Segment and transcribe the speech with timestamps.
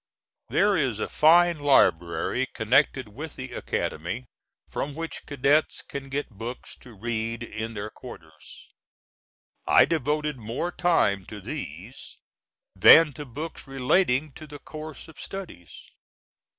[0.49, 4.25] There is a fine library connected with the Academy
[4.67, 8.73] from which cadets can get books to read in their quarters.
[9.67, 12.17] I devoted more time to these,
[12.75, 15.91] than to books relating to the course of studies.